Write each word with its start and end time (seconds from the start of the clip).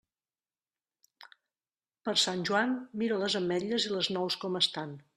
Per 2.09 2.15
Sant 2.23 2.43
Joan, 2.51 2.75
mira 3.03 3.23
les 3.25 3.39
ametlles 3.45 3.89
i 3.91 3.97
les 3.97 4.15
nous 4.19 4.43
com 4.45 4.63
estan. 4.67 5.03